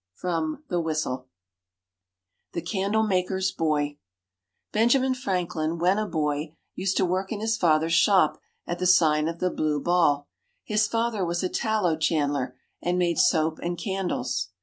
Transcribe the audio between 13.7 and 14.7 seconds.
candles.